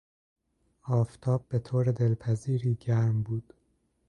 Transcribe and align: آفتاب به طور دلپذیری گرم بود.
آفتاب 0.83 1.45
به 1.49 1.59
طور 1.59 1.91
دلپذیری 1.91 2.75
گرم 2.75 3.21
بود. 3.23 3.53